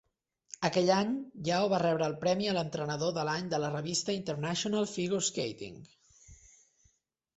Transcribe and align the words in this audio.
Aquell 0.69 0.87
any, 0.93 1.11
Yao 1.49 1.67
va 1.73 1.81
rebre 1.83 2.07
el 2.11 2.15
premi 2.23 2.49
a 2.49 2.55
l'entrenador 2.59 3.13
de 3.19 3.27
l'any 3.29 3.51
de 3.53 3.61
la 3.65 3.71
revista 3.77 4.17
International 4.23 4.89
Figure 4.97 5.21
Skating. 5.29 5.81